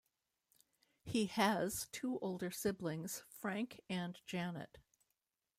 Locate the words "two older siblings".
1.91-3.21